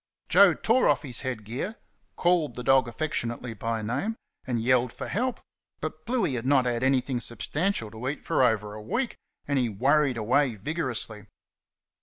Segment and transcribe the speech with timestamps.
[0.29, 1.75] Joe tore off his head gear,
[2.15, 4.15] called the dog affectionately by name,
[4.47, 5.39] and yelled for help;
[5.79, 9.15] but Bluey had not had anything substantial to eat for over a week,
[9.47, 11.27] and he worried away vigorously.